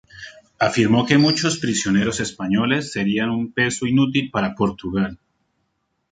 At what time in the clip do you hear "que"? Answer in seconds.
1.05-1.19